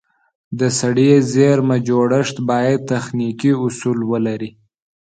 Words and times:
د 0.59 0.61
سړې 0.79 1.09
زېرمه 1.33 1.77
جوړښت 1.87 2.37
باید 2.49 2.87
تخنیکي 2.91 3.51
اصول 3.65 3.99
ولري. 4.11 4.49